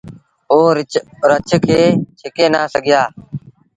او 0.51 0.57
رڇ 1.29 1.49
کي 1.65 1.79
ڇڪي 2.19 2.45
نآ 2.53 2.61
سگھيآ۔ 2.73 3.01